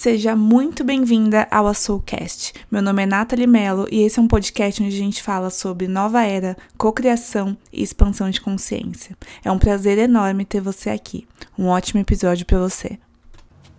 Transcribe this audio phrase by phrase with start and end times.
[0.00, 2.54] Seja muito bem-vinda ao Azulcast.
[2.70, 5.86] Meu nome é Nathalie Mello e esse é um podcast onde a gente fala sobre
[5.86, 9.14] nova era, cocriação e expansão de consciência.
[9.44, 11.28] É um prazer enorme ter você aqui.
[11.58, 12.98] Um ótimo episódio para você.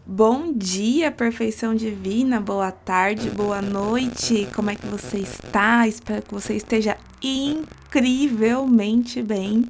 [0.05, 4.47] Bom dia, perfeição divina, boa tarde, boa noite.
[4.53, 5.87] Como é que você está?
[5.87, 9.65] Espero que você esteja incrivelmente bem.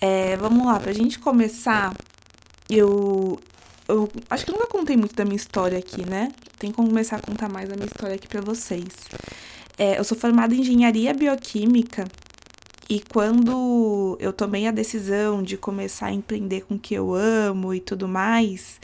[0.00, 1.92] É, vamos lá, pra gente começar,
[2.70, 3.40] eu
[3.88, 6.30] eu acho que eu nunca contei muito da minha história aqui, né?
[6.58, 8.88] Tem como começar a contar mais da minha história aqui para vocês.
[9.76, 12.06] É, eu sou formada em engenharia bioquímica
[12.88, 17.74] e quando eu tomei a decisão de começar a empreender com o que eu amo
[17.74, 18.80] e tudo mais,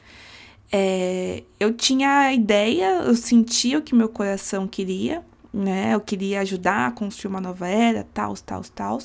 [0.73, 5.95] é, eu tinha a ideia, eu sentia o que meu coração queria, né?
[5.95, 8.99] Eu queria ajudar a construir uma nova era, tal, tal, tal.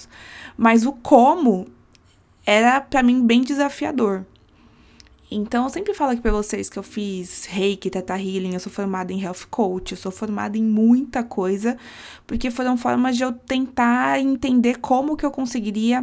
[0.58, 1.68] Mas o como
[2.46, 4.26] era para mim bem desafiador.
[5.38, 8.72] Então, eu sempre falo aqui pra vocês que eu fiz reiki, teta healing, eu sou
[8.72, 11.76] formada em health coach, eu sou formada em muita coisa,
[12.26, 16.02] porque foram formas de eu tentar entender como que eu conseguiria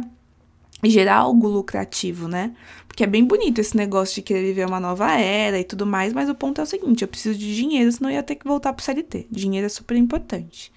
[0.83, 2.55] gerar algo lucrativo, né?
[2.87, 6.13] Porque é bem bonito esse negócio de querer viver uma nova era e tudo mais,
[6.13, 8.47] mas o ponto é o seguinte: eu preciso de dinheiro, senão eu ia ter que
[8.47, 9.29] voltar pro CLT.
[9.31, 10.71] Dinheiro é super importante.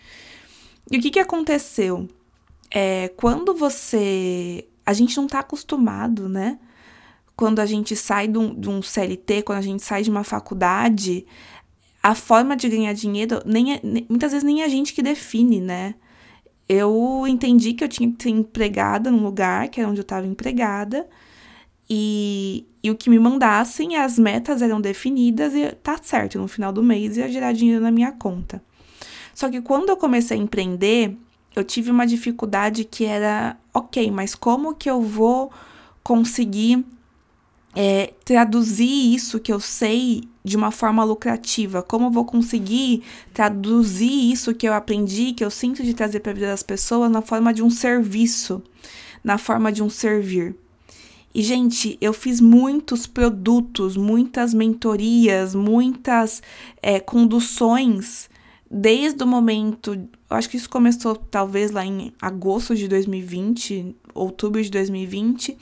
[0.90, 2.08] E o que que aconteceu?
[2.70, 4.66] É, quando você.
[4.86, 6.58] A gente não tá acostumado, né?
[7.36, 10.24] Quando a gente sai de um, de um CLT, quando a gente sai de uma
[10.24, 11.26] faculdade,
[12.02, 15.02] a forma de ganhar dinheiro, nem, é, nem, muitas vezes nem é a gente que
[15.02, 15.94] define, né?
[16.68, 20.26] Eu entendi que eu tinha que ser empregada num lugar, que era onde eu estava
[20.26, 21.06] empregada,
[21.88, 26.72] e, e o que me mandassem, as metas eram definidas e tá certo, no final
[26.72, 28.62] do mês ia gerar dinheiro na minha conta.
[29.34, 31.16] Só que quando eu comecei a empreender,
[31.54, 35.52] eu tive uma dificuldade que era, ok, mas como que eu vou
[36.02, 36.84] conseguir
[37.76, 41.82] é, traduzir isso que eu sei de uma forma lucrativa?
[41.82, 43.02] Como eu vou conseguir
[43.34, 47.10] traduzir isso que eu aprendi, que eu sinto de trazer para a vida das pessoas,
[47.10, 48.62] na forma de um serviço,
[49.22, 50.56] na forma de um servir?
[51.34, 56.42] E, gente, eu fiz muitos produtos, muitas mentorias, muitas
[56.80, 58.30] é, conduções
[58.70, 60.08] desde o momento.
[60.30, 65.56] Acho que isso começou talvez lá em agosto de 2020, outubro de 2020,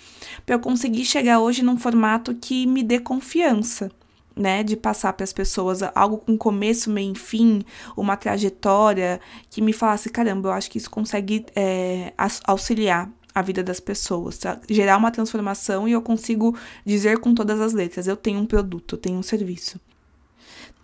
[0.44, 3.90] para eu conseguir chegar hoje num formato que me dê confiança.
[4.36, 7.62] Né, de passar para as pessoas algo com começo, meio fim,
[7.96, 12.12] uma trajetória que me falasse: caramba, eu acho que isso consegue é,
[12.44, 14.60] auxiliar a vida das pessoas, tá?
[14.68, 18.96] gerar uma transformação e eu consigo dizer com todas as letras: eu tenho um produto,
[18.96, 19.78] eu tenho um serviço.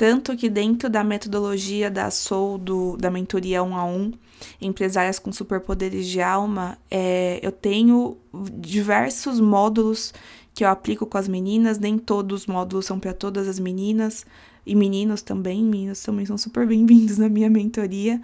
[0.01, 4.11] Tanto que dentro da metodologia da Soul, do, da mentoria um a um,
[4.59, 8.17] empresárias com superpoderes de alma, é, eu tenho
[8.59, 10.15] diversos módulos
[10.55, 14.25] que eu aplico com as meninas, nem todos os módulos são para todas as meninas,
[14.65, 18.23] e meninos também, meninos também são super bem-vindos na minha mentoria,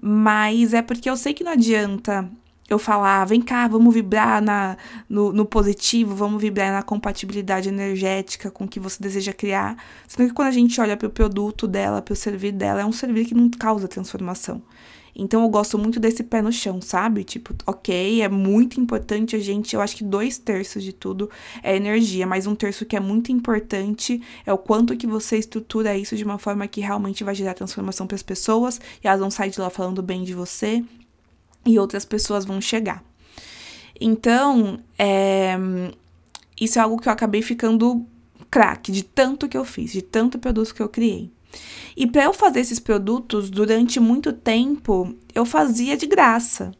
[0.00, 2.30] mas é porque eu sei que não adianta
[2.68, 4.76] eu falar, vem cá, vamos vibrar na,
[5.08, 9.76] no, no, positivo, vamos vibrar na compatibilidade energética com o que você deseja criar.
[10.08, 12.84] Sendo que quando a gente olha para o produto dela, para o servir dela, é
[12.84, 14.62] um servir que não causa transformação.
[15.18, 17.24] Então eu gosto muito desse pé no chão, sabe?
[17.24, 19.74] Tipo, ok, é muito importante a gente.
[19.74, 21.30] Eu acho que dois terços de tudo
[21.62, 25.96] é energia, mas um terço que é muito importante é o quanto que você estrutura
[25.96, 29.30] isso de uma forma que realmente vai gerar transformação para as pessoas e elas vão
[29.30, 30.84] sair de lá falando bem de você
[31.66, 33.02] e outras pessoas vão chegar.
[34.00, 35.56] Então, é,
[36.60, 38.06] isso é algo que eu acabei ficando
[38.50, 41.30] craque de tanto que eu fiz, de tanto produto que eu criei.
[41.96, 46.72] E para eu fazer esses produtos, durante muito tempo, eu fazia de graça.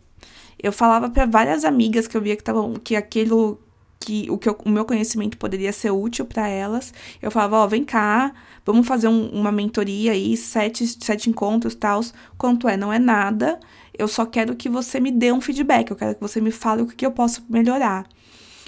[0.63, 3.61] Eu falava para várias amigas que eu via que estavam que aquilo
[3.99, 6.93] que o que eu, o meu conhecimento poderia ser útil para elas.
[7.21, 8.33] Eu falava, ó, oh, vem cá,
[8.65, 12.13] vamos fazer um, uma mentoria aí, sete, sete encontros, tals.
[12.37, 12.77] Quanto é?
[12.77, 13.59] Não é nada.
[13.99, 16.83] Eu só quero que você me dê um feedback, eu quero que você me fale
[16.83, 18.07] o que eu posso melhorar.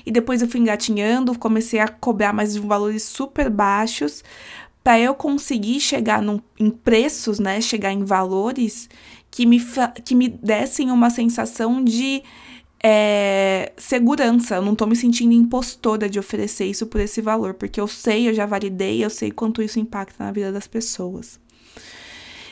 [0.04, 4.24] E depois eu fui engatinhando, comecei a cobrar mais valores super baixos
[4.82, 8.88] para eu conseguir chegar num, em preços, né, chegar em valores
[9.30, 9.60] que me,
[10.04, 12.22] que me dessem uma sensação de
[12.82, 14.56] é, segurança.
[14.56, 18.28] Eu não tô me sentindo impostora de oferecer isso por esse valor, porque eu sei,
[18.28, 21.38] eu já validei, eu sei quanto isso impacta na vida das pessoas.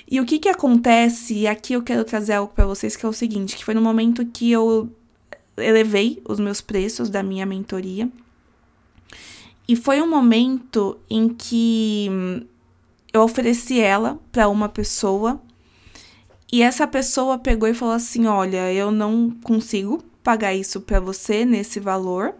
[0.08, 3.08] E o que que acontece, e aqui eu quero trazer algo para vocês que é
[3.08, 4.88] o seguinte, que foi no momento que eu
[5.56, 8.08] elevei os meus preços da minha mentoria.
[9.68, 12.08] E foi um momento em que
[13.12, 15.40] eu ofereci ela para uma pessoa
[16.52, 21.44] e essa pessoa pegou e falou assim: "Olha, eu não consigo pagar isso para você
[21.44, 22.34] nesse valor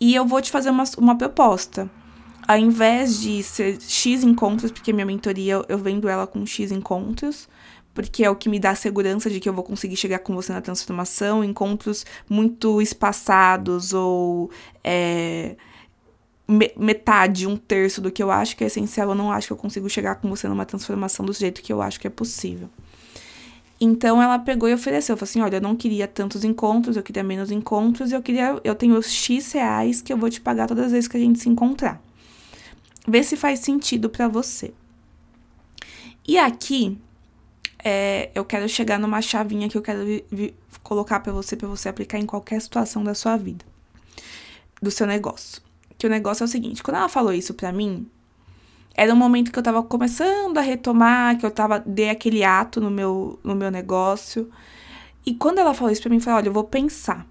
[0.00, 1.88] e eu vou te fazer uma, uma proposta.
[2.46, 7.48] Ao invés de ser X encontros, porque minha mentoria eu vendo ela com X encontros,
[7.94, 10.52] porque é o que me dá segurança de que eu vou conseguir chegar com você
[10.52, 14.50] na transformação, encontros muito espaçados ou
[14.82, 15.56] é,
[16.76, 19.56] metade, um terço do que eu acho que é essencial, eu não acho que eu
[19.56, 22.68] consigo chegar com você numa transformação do jeito que eu acho que é possível.
[23.80, 27.22] Então ela pegou e ofereceu, falou assim: "Olha, eu não queria tantos encontros, eu queria
[27.22, 30.92] menos encontros, eu queria, eu tenho X reais que eu vou te pagar todas as
[30.92, 32.02] vezes que a gente se encontrar.
[33.06, 34.72] Vê se faz sentido para você."
[36.26, 36.98] E aqui
[37.84, 40.00] é, eu quero chegar numa chavinha que eu quero
[40.82, 43.64] colocar para você, para você aplicar em qualquer situação da sua vida,
[44.80, 45.62] do seu negócio.
[45.96, 48.08] Que o negócio é o seguinte: quando ela falou isso pra mim,
[48.94, 52.80] era um momento que eu tava começando a retomar, que eu tava, dei aquele ato
[52.80, 54.50] no meu, no meu negócio.
[55.24, 57.26] E quando ela falou isso pra mim, eu falei: olha, eu vou pensar.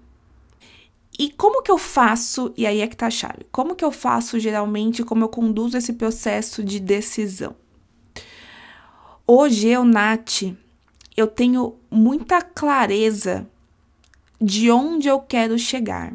[1.20, 3.92] E como que eu faço, e aí é que tá a chave, como que eu
[3.92, 7.54] faço geralmente, como eu conduzo esse processo de decisão?
[9.26, 10.44] Hoje eu, Nath,
[11.14, 13.46] eu tenho muita clareza
[14.40, 16.14] de onde eu quero chegar,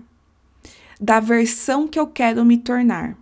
[1.00, 3.16] da versão que eu quero me tornar.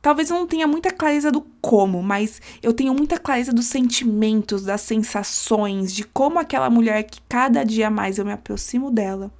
[0.00, 4.62] Talvez eu não tenha muita clareza do como, mas eu tenho muita clareza dos sentimentos,
[4.62, 9.32] das sensações, de como aquela mulher que cada dia mais eu me aproximo dela,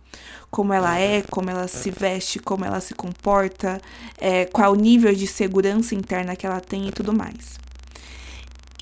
[0.50, 3.80] como ela é, como ela se veste, como ela se comporta,
[4.18, 7.58] é, qual o nível de segurança interna que ela tem e tudo mais.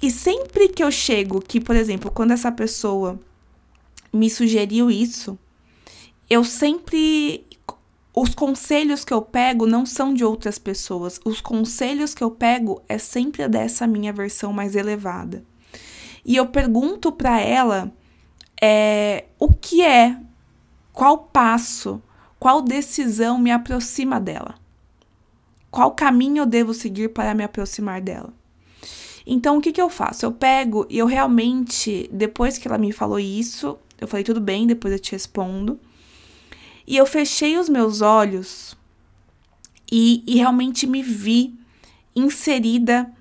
[0.02, 3.18] E sempre que eu chego, que, por exemplo, quando essa pessoa
[4.12, 5.38] me sugeriu isso,
[6.28, 7.44] eu sempre.
[8.14, 11.20] Os conselhos que eu pego não são de outras pessoas.
[11.22, 15.44] Os conselhos que eu pego é sempre dessa minha versão mais elevada.
[16.24, 17.92] E eu pergunto para ela
[18.60, 20.18] é, o que é,
[20.96, 22.02] qual passo,
[22.40, 24.54] qual decisão me aproxima dela.
[25.70, 28.32] Qual caminho eu devo seguir para me aproximar dela?
[29.26, 30.24] Então, o que, que eu faço?
[30.24, 34.66] Eu pego e eu realmente, depois que ela me falou isso, eu falei, tudo bem,
[34.66, 35.78] depois eu te respondo.
[36.86, 38.74] E eu fechei os meus olhos
[39.92, 41.54] e, e realmente me vi
[42.14, 43.12] inserida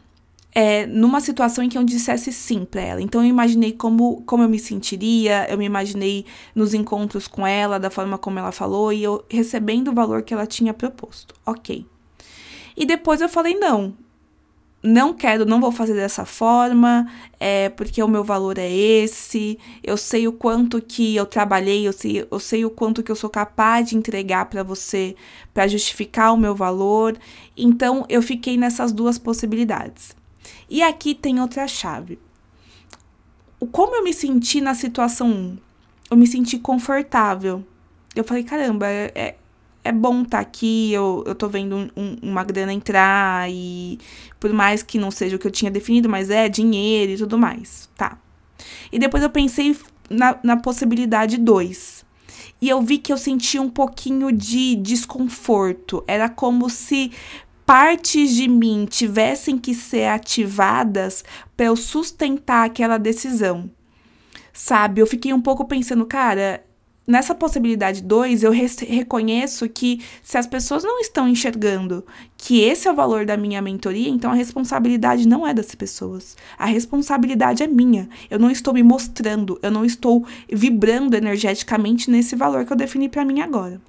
[0.58, 3.02] é, numa situação em que eu dissesse sim para ela.
[3.02, 6.26] Então eu imaginei como, como eu me sentiria, eu me imaginei
[6.56, 10.34] nos encontros com ela, da forma como ela falou, e eu recebendo o valor que
[10.34, 11.36] ela tinha proposto.
[11.46, 11.86] Ok.
[12.78, 13.94] E depois eu falei: não,
[14.82, 17.06] não quero, não vou fazer dessa forma,
[17.38, 21.92] é, porque o meu valor é esse, eu sei o quanto que eu trabalhei, eu
[21.92, 25.16] sei, eu sei o quanto que eu sou capaz de entregar para você
[25.54, 27.18] para justificar o meu valor.
[27.58, 30.16] Então eu fiquei nessas duas possibilidades.
[30.70, 32.20] E aqui tem outra chave.
[33.60, 35.58] O como eu me senti na situação 1?
[36.12, 37.66] Eu me senti confortável.
[38.16, 39.36] Eu falei, caramba, é, é
[39.86, 44.00] é bom estar tá aqui, eu, eu tô vendo um, um, uma grana entrar e
[44.40, 47.38] por mais que não seja o que eu tinha definido, mas é dinheiro e tudo
[47.38, 48.18] mais, tá.
[48.92, 49.78] E depois eu pensei
[50.10, 52.04] na, na possibilidade 2.
[52.60, 56.04] E eu vi que eu sentia um pouquinho de desconforto.
[56.08, 57.12] Era como se
[57.66, 61.24] partes de mim tivessem que ser ativadas
[61.58, 63.70] para eu sustentar aquela decisão.
[64.54, 65.02] Sabe?
[65.02, 66.64] Eu fiquei um pouco pensando, cara,
[67.08, 72.06] nessa possibilidade 2, eu reconheço que se as pessoas não estão enxergando
[72.38, 76.38] que esse é o valor da minha mentoria, então a responsabilidade não é das pessoas.
[76.58, 78.08] A responsabilidade é minha.
[78.30, 83.10] Eu não estou me mostrando, eu não estou vibrando energeticamente nesse valor que eu defini
[83.10, 83.82] para mim agora.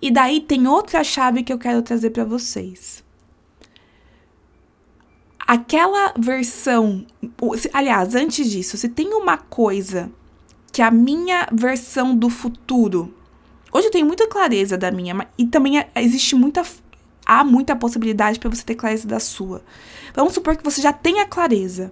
[0.00, 3.04] E daí tem outra chave que eu quero trazer para vocês.
[5.38, 7.06] Aquela versão,
[7.72, 10.10] aliás, antes disso, se tem uma coisa
[10.72, 13.14] que a minha versão do futuro.
[13.72, 16.62] Hoje eu tenho muita clareza da minha, e também é, existe muita
[17.24, 19.62] há muita possibilidade para você ter clareza da sua.
[20.14, 21.90] Vamos supor que você já tenha clareza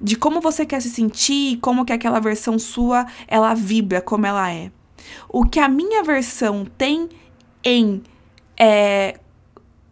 [0.00, 4.52] de como você quer se sentir, como que aquela versão sua ela vibra, como ela
[4.52, 4.70] é.
[5.28, 7.08] O que a minha versão tem
[7.66, 8.00] em
[8.56, 9.18] é,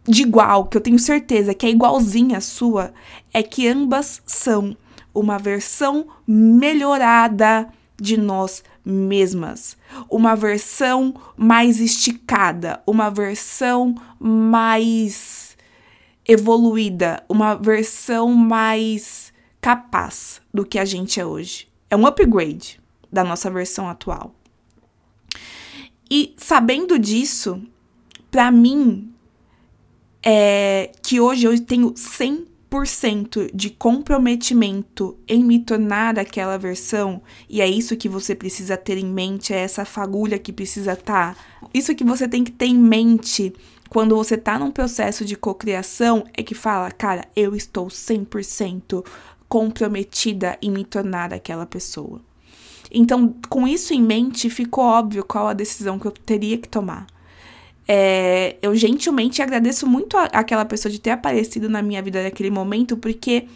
[0.07, 2.93] de igual, que eu tenho certeza que é igualzinha à sua,
[3.33, 4.75] é que ambas são
[5.13, 7.67] uma versão melhorada
[7.99, 9.77] de nós mesmas.
[10.09, 15.57] Uma versão mais esticada, uma versão mais
[16.25, 21.67] evoluída, uma versão mais capaz do que a gente é hoje.
[21.89, 22.79] É um upgrade
[23.11, 24.33] da nossa versão atual.
[26.09, 27.61] E sabendo disso,
[28.29, 29.11] para mim,
[30.23, 37.61] é que hoje eu tenho 100 100% de comprometimento em me tornar aquela versão, e
[37.61, 41.35] é isso que você precisa ter em mente, é essa fagulha que precisa estar.
[41.35, 41.69] Tá.
[41.73, 43.53] Isso que você tem que ter em mente
[43.89, 49.05] quando você tá num processo de cocriação, é que fala, cara, eu estou 100%
[49.47, 52.19] comprometida em me tornar aquela pessoa.
[52.95, 57.05] Então, com isso em mente, ficou óbvio qual a decisão que eu teria que tomar.
[57.87, 62.97] É, eu gentilmente agradeço muito aquela pessoa de ter aparecido na minha vida naquele momento,
[62.97, 63.47] porque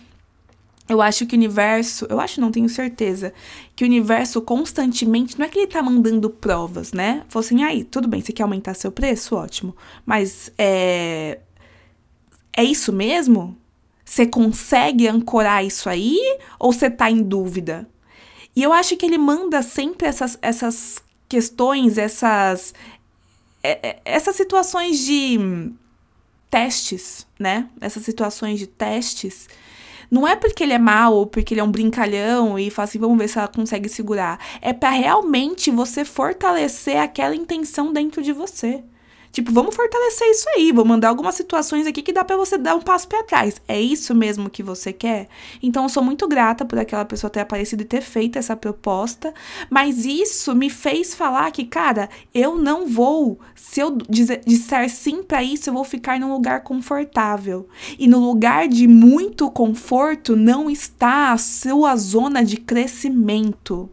[0.90, 3.34] eu acho que o universo, eu acho, não tenho certeza,
[3.76, 7.24] que o universo constantemente, não é que ele tá mandando provas, né?
[7.30, 9.36] Falou assim, aí, tudo bem, você quer aumentar seu preço?
[9.36, 9.76] Ótimo.
[10.06, 11.40] Mas é.
[12.52, 13.56] É isso mesmo?
[14.04, 16.18] Você consegue ancorar isso aí?
[16.60, 17.88] Ou você tá em dúvida?
[18.60, 22.74] E eu acho que ele manda sempre essas, essas questões, essas.
[23.64, 25.72] É, é, essas situações de
[26.52, 27.70] testes, né?
[27.80, 29.48] Essas situações de testes
[30.12, 33.00] não é porque ele é mau ou porque ele é um brincalhão e fala assim,
[33.00, 34.38] vamos ver se ela consegue segurar.
[34.62, 38.84] É para realmente você fortalecer aquela intenção dentro de você.
[39.32, 42.76] Tipo, vamos fortalecer isso aí, vou mandar algumas situações aqui que dá para você dar
[42.76, 43.62] um passo para trás.
[43.68, 45.28] É isso mesmo que você quer?
[45.62, 49.34] Então eu sou muito grata por aquela pessoa ter aparecido e ter feito essa proposta,
[49.70, 53.96] mas isso me fez falar que, cara, eu não vou, se eu
[54.46, 57.68] disser sim para isso, eu vou ficar num lugar confortável.
[57.98, 63.90] E no lugar de muito conforto não está a sua zona de crescimento.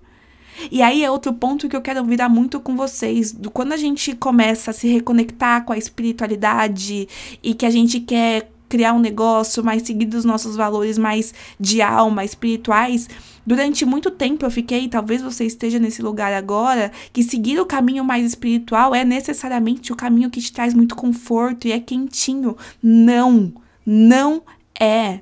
[0.71, 3.33] E aí é outro ponto que eu quero virar muito com vocês.
[3.33, 7.09] Do, quando a gente começa a se reconectar com a espiritualidade
[7.43, 11.81] e que a gente quer criar um negócio mais seguido dos nossos valores mais de
[11.81, 13.09] alma, espirituais,
[13.47, 18.05] durante muito tempo eu fiquei, talvez você esteja nesse lugar agora, que seguir o caminho
[18.05, 22.57] mais espiritual é necessariamente o caminho que te traz muito conforto e é quentinho.
[22.83, 23.53] Não,
[23.85, 24.43] não
[24.79, 25.21] é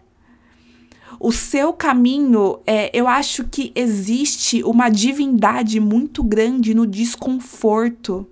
[1.25, 8.27] o seu caminho, é, eu acho que existe uma divindade muito grande no desconforto.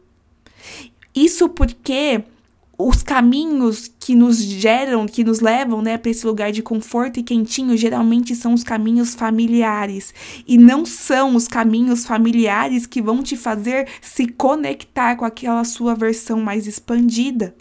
[1.14, 2.22] Isso porque
[2.76, 7.22] os caminhos que nos geram, que nos levam, né, para esse lugar de conforto e
[7.22, 10.12] quentinho, geralmente são os caminhos familiares
[10.46, 15.94] e não são os caminhos familiares que vão te fazer se conectar com aquela sua
[15.94, 17.54] versão mais expandida.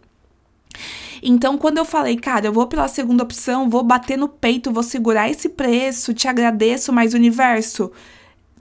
[1.21, 4.83] Então, quando eu falei, cara, eu vou pela segunda opção, vou bater no peito, vou
[4.83, 7.91] segurar esse preço, te agradeço, mas universo,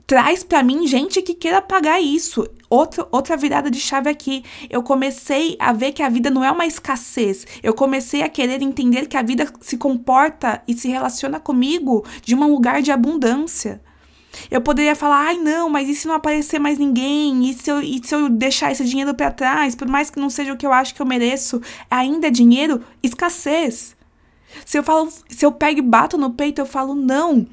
[0.05, 2.47] traz para mim gente que queira pagar isso.
[2.69, 4.43] Outra, outra virada de chave aqui.
[4.69, 7.45] Eu comecei a ver que a vida não é uma escassez.
[7.63, 12.35] Eu comecei a querer entender que a vida se comporta e se relaciona comigo de
[12.35, 13.81] um lugar de abundância.
[14.49, 17.49] Eu poderia falar, ai não, mas e se não aparecer mais ninguém?
[17.49, 19.75] E se eu, e se eu deixar esse dinheiro para trás?
[19.75, 22.81] Por mais que não seja o que eu acho que eu mereço, ainda é dinheiro?
[23.03, 23.95] Escassez.
[24.65, 27.47] Se eu falo, se eu pego e bato no peito, eu falo, não.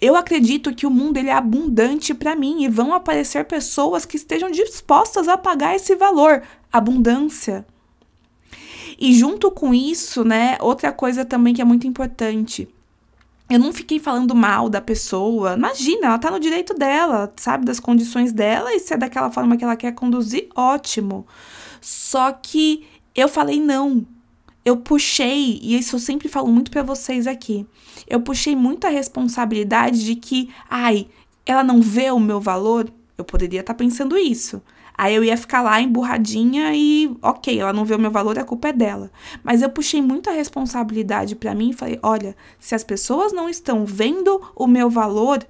[0.00, 4.16] Eu acredito que o mundo ele é abundante para mim e vão aparecer pessoas que
[4.16, 6.42] estejam dispostas a pagar esse valor.
[6.72, 7.66] Abundância.
[8.98, 12.68] E junto com isso, né, outra coisa também que é muito importante
[13.50, 15.54] eu não fiquei falando mal da pessoa.
[15.54, 19.56] Imagina, ela tá no direito dela, sabe, das condições dela, e se é daquela forma
[19.56, 21.26] que ela quer conduzir, ótimo.
[21.80, 24.06] Só que eu falei não.
[24.64, 27.66] Eu puxei, e isso eu sempre falo muito para vocês aqui.
[28.06, 31.08] Eu puxei muita responsabilidade de que, ai,
[31.46, 32.92] ela não vê o meu valor.
[33.16, 34.62] Eu poderia estar tá pensando isso.
[34.98, 38.44] Aí eu ia ficar lá emburradinha e, ok, ela não vê o meu valor, a
[38.44, 39.12] culpa é dela.
[39.44, 43.86] Mas eu puxei muita responsabilidade para mim e falei: olha, se as pessoas não estão
[43.86, 45.46] vendo o meu valor,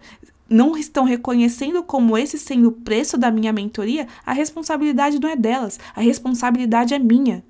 [0.51, 5.35] não estão reconhecendo como esse sendo o preço da minha mentoria, a responsabilidade não é
[5.35, 7.43] delas, a responsabilidade é minha.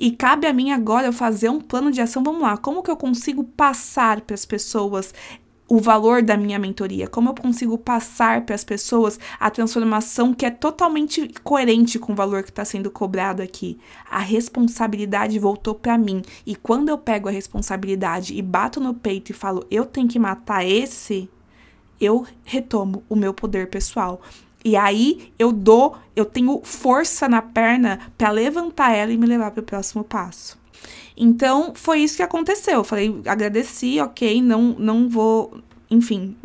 [0.00, 2.24] E cabe a mim agora eu fazer um plano de ação.
[2.24, 5.14] Vamos lá, como que eu consigo passar para as pessoas
[5.68, 10.46] o valor da minha mentoria, como eu consigo passar para as pessoas a transformação que
[10.46, 13.78] é totalmente coerente com o valor que está sendo cobrado aqui.
[14.08, 19.30] A responsabilidade voltou para mim e quando eu pego a responsabilidade e bato no peito
[19.30, 21.28] e falo eu tenho que matar esse,
[22.00, 24.20] eu retomo o meu poder pessoal.
[24.64, 29.50] E aí eu dou, eu tenho força na perna para levantar ela e me levar
[29.50, 30.58] para o próximo passo.
[31.16, 32.74] Então, foi isso que aconteceu.
[32.74, 35.58] Eu falei, agradeci, ok, não, não vou.
[35.88, 36.36] Enfim,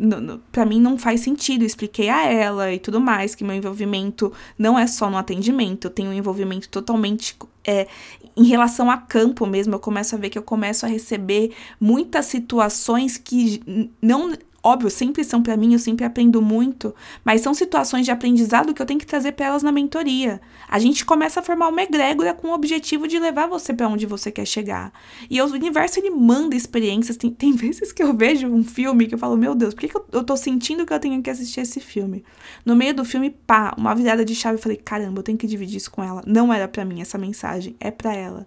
[0.52, 1.64] para mim não faz sentido.
[1.64, 5.90] expliquei a ela e tudo mais que meu envolvimento não é só no atendimento, eu
[5.90, 7.88] tenho um envolvimento totalmente é,
[8.36, 9.74] em relação a campo mesmo.
[9.74, 15.24] Eu começo a ver que eu começo a receber muitas situações que não óbvio, sempre
[15.24, 19.00] são para mim, eu sempre aprendo muito, mas são situações de aprendizado que eu tenho
[19.00, 20.40] que trazer para elas na mentoria.
[20.68, 24.06] A gente começa a formar uma egrégora com o objetivo de levar você para onde
[24.06, 24.92] você quer chegar.
[25.28, 27.16] E o universo ele manda experiências.
[27.16, 29.88] Tem, tem vezes que eu vejo um filme que eu falo, meu Deus, por que,
[29.88, 32.24] que eu, eu tô sentindo que eu tenho que assistir esse filme?
[32.64, 35.46] No meio do filme, pá, uma virada de chave, eu falei, caramba, eu tenho que
[35.46, 36.22] dividir isso com ela.
[36.24, 38.46] Não era para mim essa mensagem, é para ela.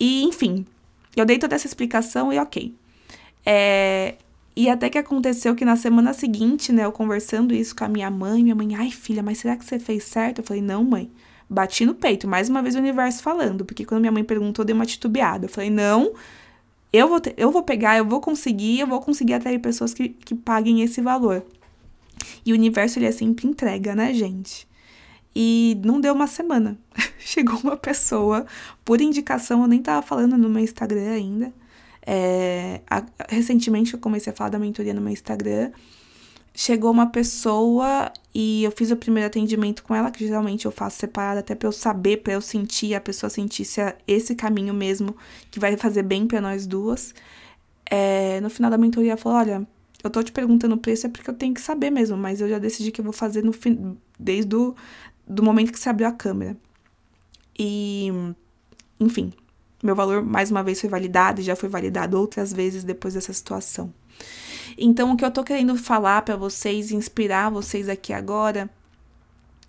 [0.00, 0.64] E, enfim,
[1.14, 2.74] eu dei toda essa explicação e ok.
[3.44, 4.16] É,
[4.56, 8.10] e até que aconteceu que na semana seguinte, né, eu conversando isso com a minha
[8.10, 10.38] mãe, minha mãe, ai filha, mas será que você fez certo?
[10.38, 11.10] Eu falei, não, mãe.
[11.48, 14.66] Bati no peito, mais uma vez o universo falando, porque quando minha mãe perguntou, eu
[14.66, 15.44] dei uma titubeada.
[15.44, 16.14] Eu falei, não,
[16.90, 20.34] eu vou, eu vou pegar, eu vou conseguir, eu vou conseguir atrair pessoas que, que
[20.34, 21.44] paguem esse valor.
[22.44, 24.66] E o universo, ele é sempre entrega, né, gente?
[25.34, 26.78] E não deu uma semana.
[27.20, 28.46] Chegou uma pessoa,
[28.84, 31.52] por indicação, eu nem tava falando no meu Instagram ainda
[32.06, 35.72] é, a, recentemente eu comecei a falar da mentoria no meu Instagram.
[36.54, 40.98] Chegou uma pessoa e eu fiz o primeiro atendimento com ela, que geralmente eu faço
[40.98, 44.72] separado até para eu saber, para eu sentir, a pessoa sentir se é esse caminho
[44.72, 45.14] mesmo
[45.50, 47.14] que vai fazer bem para nós duas.
[47.90, 49.66] É, no final da mentoria ela falou: Olha,
[50.02, 52.48] eu tô te perguntando o preço é porque eu tenho que saber mesmo, mas eu
[52.48, 54.74] já decidi que eu vou fazer no fim, desde o
[55.26, 56.56] do momento que você abriu a câmera.
[57.58, 58.08] E,
[59.00, 59.32] enfim,
[59.82, 63.32] meu valor, mais uma vez, foi validado e já foi validado outras vezes depois dessa
[63.32, 63.92] situação.
[64.78, 68.68] Então, o que eu tô querendo falar para vocês, inspirar vocês aqui agora,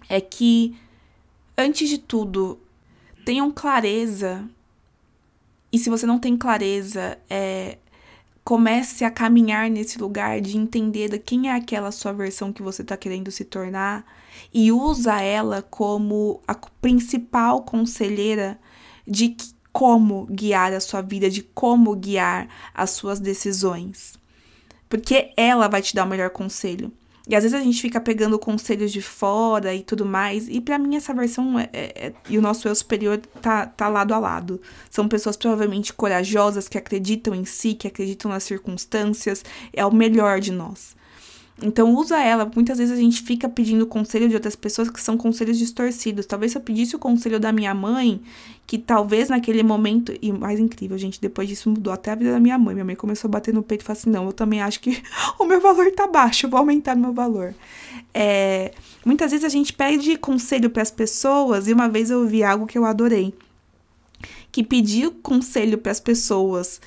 [0.09, 0.75] é que,
[1.57, 2.59] antes de tudo,
[3.25, 4.47] tenham clareza.
[5.71, 7.77] E se você não tem clareza, é,
[8.47, 12.95] comece a caminhar nesse lugar de entender quem é aquela sua versão que você está
[12.95, 14.05] querendo se tornar
[14.53, 18.57] e usa ela como a principal conselheira
[19.05, 19.35] de
[19.77, 24.15] como guiar a sua vida, de como guiar as suas decisões.
[24.89, 26.91] Porque ela vai te dar o melhor conselho.
[27.29, 30.47] E às vezes a gente fica pegando conselhos de fora e tudo mais.
[30.49, 33.87] E para mim essa versão é, é, é, e o nosso eu superior tá, tá
[33.87, 34.59] lado a lado.
[34.89, 39.45] São pessoas provavelmente corajosas, que acreditam em si, que acreditam nas circunstâncias.
[39.71, 40.95] É o melhor de nós.
[41.61, 42.49] Então usa ela.
[42.53, 46.25] Muitas vezes a gente fica pedindo conselho de outras pessoas que são conselhos distorcidos.
[46.25, 48.21] Talvez se eu pedisse o conselho da minha mãe,
[48.67, 50.13] que talvez naquele momento.
[50.21, 52.75] E mais incrível, gente, depois disso mudou até a vida da minha mãe.
[52.75, 55.01] Minha mãe começou a bater no peito e falou assim: não, eu também acho que
[55.39, 57.55] o meu valor tá baixo, eu vou aumentar meu valor.
[58.13, 58.71] É,
[59.03, 62.67] muitas vezes a gente pede conselho para as pessoas, e uma vez eu ouvi algo
[62.67, 63.33] que eu adorei.
[64.51, 66.79] Que pedir conselho para as pessoas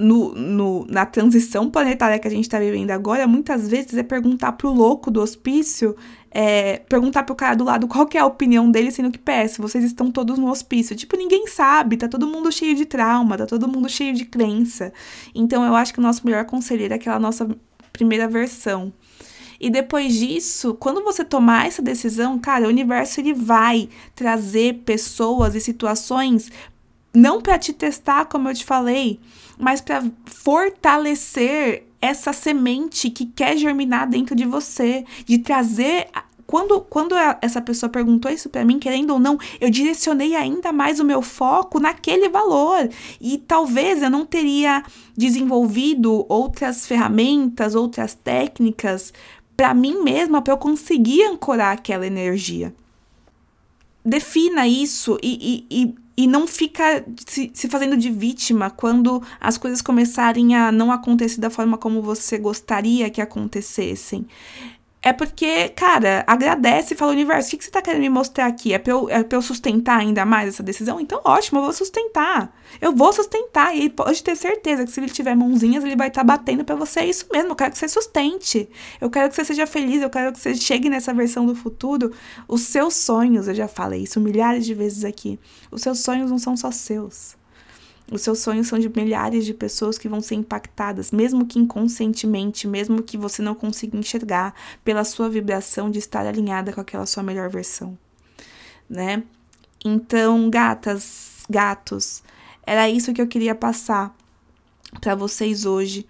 [0.00, 4.52] no, no, na transição planetária que a gente está vivendo agora, muitas vezes é perguntar
[4.52, 5.94] pro louco do hospício,
[6.30, 9.84] é, perguntar pro cara do lado qual é a opinião dele, sendo que, PS, vocês
[9.84, 10.96] estão todos no hospício.
[10.96, 14.90] Tipo, ninguém sabe, tá todo mundo cheio de trauma, tá todo mundo cheio de crença.
[15.34, 17.46] Então, eu acho que o nosso melhor conselheiro é aquela nossa
[17.92, 18.94] primeira versão.
[19.60, 25.54] E depois disso, quando você tomar essa decisão, cara, o universo ele vai trazer pessoas
[25.54, 26.50] e situações
[27.14, 29.20] não para te testar, como eu te falei,
[29.58, 36.08] mas para fortalecer essa semente que quer germinar dentro de você, de trazer
[36.50, 40.98] quando, quando essa pessoa perguntou isso para mim, querendo ou não, eu direcionei ainda mais
[40.98, 42.90] o meu foco naquele valor.
[43.20, 44.82] E talvez eu não teria
[45.16, 49.12] desenvolvido outras ferramentas, outras técnicas
[49.56, 52.74] para mim mesma, para eu conseguir ancorar aquela energia.
[54.04, 59.56] Defina isso e, e, e e não fica se, se, fazendo de vítima quando as
[59.56, 64.26] coisas começarem a não acontecer da forma como você gostaria que acontecessem.
[65.02, 68.44] É porque, cara, agradece e fala, universo, o que, que você tá querendo me mostrar
[68.46, 68.74] aqui?
[68.74, 71.00] É pra, eu, é pra eu sustentar ainda mais essa decisão?
[71.00, 72.54] Então, ótimo, eu vou sustentar.
[72.82, 73.74] Eu vou sustentar.
[73.74, 76.76] E pode ter certeza que se ele tiver mãozinhas, ele vai estar tá batendo para
[76.76, 77.00] você.
[77.00, 78.68] É isso mesmo, eu quero que você sustente.
[79.00, 82.12] Eu quero que você seja feliz, eu quero que você chegue nessa versão do futuro.
[82.46, 85.40] Os seus sonhos, eu já falei isso milhares de vezes aqui.
[85.70, 87.39] Os seus sonhos não são só seus.
[88.10, 92.66] Os seus sonhos são de milhares de pessoas que vão ser impactadas, mesmo que inconscientemente,
[92.66, 97.22] mesmo que você não consiga enxergar, pela sua vibração de estar alinhada com aquela sua
[97.22, 97.96] melhor versão,
[98.88, 99.22] né?
[99.84, 102.22] Então, gatas, gatos,
[102.66, 104.14] era isso que eu queria passar
[105.00, 106.06] para vocês hoje.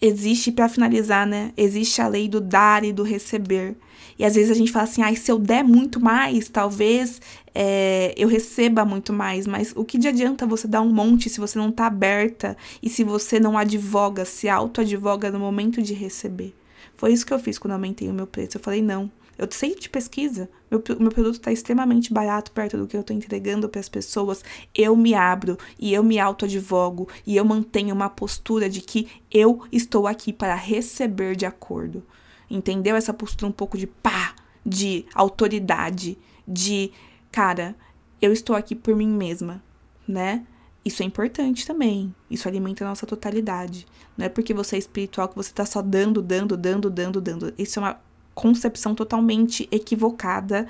[0.00, 1.52] Existe, para finalizar, né?
[1.56, 3.76] Existe a lei do dar e do receber.
[4.18, 7.20] E às vezes a gente fala assim, ai, se eu der muito mais, talvez
[7.54, 9.46] é, eu receba muito mais.
[9.46, 12.88] Mas o que de adianta você dar um monte se você não tá aberta e
[12.88, 16.54] se você não advoga, se auto-advoga no momento de receber?
[16.96, 18.58] Foi isso que eu fiz quando aumentei o meu preço.
[18.58, 19.10] Eu falei, não,
[19.40, 20.50] Eu sei de pesquisa.
[20.70, 24.44] Meu, meu produto está extremamente barato perto do que eu estou entregando para as pessoas.
[24.74, 29.66] Eu me abro e eu me autoadvogo e eu mantenho uma postura de que eu
[29.72, 32.02] estou aqui para receber de acordo.
[32.50, 32.94] Entendeu?
[32.94, 36.92] Essa postura um pouco de pá, de autoridade, de
[37.32, 37.74] cara,
[38.20, 39.64] eu estou aqui por mim mesma,
[40.06, 40.44] né?
[40.84, 42.14] Isso é importante também.
[42.30, 43.86] Isso alimenta a nossa totalidade.
[44.18, 47.54] Não é porque você é espiritual que você está só dando, dando, dando, dando, dando.
[47.56, 48.09] Isso é uma
[48.40, 50.66] concepção totalmente equivocada,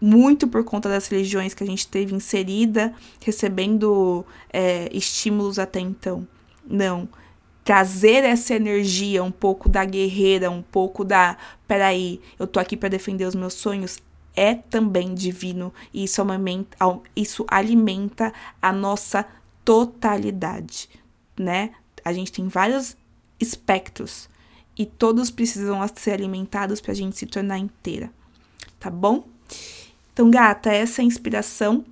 [0.00, 6.26] muito por conta das religiões que a gente teve inserida, recebendo é, estímulos até então.
[6.66, 7.06] Não.
[7.62, 11.36] Trazer essa energia, um pouco da guerreira, um pouco da.
[11.68, 13.98] Peraí, eu tô aqui para defender os meus sonhos,
[14.34, 16.76] é também divino e isso alimenta,
[17.14, 19.26] isso alimenta a nossa
[19.62, 20.88] totalidade,
[21.38, 21.72] né?
[22.02, 22.96] A gente tem vários
[23.38, 24.30] espectros
[24.76, 28.10] e todos precisam ser alimentados para a gente se tornar inteira,
[28.78, 29.26] tá bom?
[30.12, 31.84] Então, gata, essa é a inspiração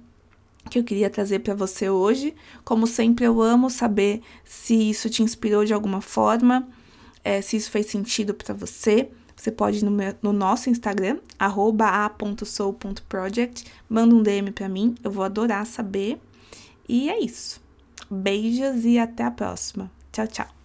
[0.69, 2.35] que eu queria trazer para você hoje.
[2.65, 6.69] Como sempre, eu amo saber se isso te inspirou de alguma forma,
[7.25, 9.09] é, se isso fez sentido para você.
[9.35, 15.13] Você pode ir no, meu, no nosso Instagram, a.soul.project, manda um DM para mim, eu
[15.13, 16.21] vou adorar saber.
[16.89, 17.61] E é isso.
[18.11, 19.91] Beijos e até a próxima.
[20.11, 20.58] Tchau, tchau.